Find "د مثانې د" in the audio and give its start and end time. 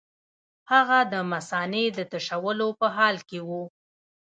1.13-1.99